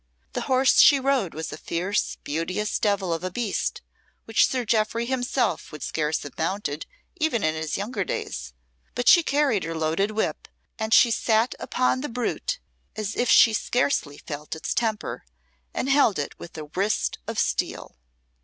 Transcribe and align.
The 0.33 0.41
horse 0.49 0.79
she 0.79 0.99
rode 0.99 1.35
was 1.35 1.53
a 1.53 1.59
fierce, 1.59 2.15
beauteous 2.23 2.79
devil 2.79 3.13
of 3.13 3.23
a 3.23 3.29
beast 3.29 3.83
which 4.25 4.47
Sir 4.47 4.65
Jeoffry 4.65 5.05
himself 5.05 5.71
would 5.71 5.83
scarce 5.83 6.23
have 6.23 6.35
mounted 6.39 6.87
even 7.17 7.43
in 7.43 7.53
his 7.53 7.77
younger 7.77 8.03
days; 8.03 8.51
but 8.95 9.07
she 9.07 9.21
carried 9.21 9.63
her 9.63 9.75
loaded 9.75 10.09
whip, 10.09 10.47
and 10.79 10.91
she 10.91 11.11
sat 11.11 11.53
upon 11.59 12.01
the 12.01 12.09
brute 12.09 12.57
as 12.95 13.15
if 13.15 13.29
she 13.29 13.53
scarcely 13.53 14.17
felt 14.17 14.55
its 14.55 14.73
temper, 14.73 15.23
and 15.71 15.87
held 15.87 16.17
it 16.17 16.39
with 16.39 16.57
a 16.57 16.63
wrist 16.75 17.19
of 17.27 17.37
steel. 17.37 17.95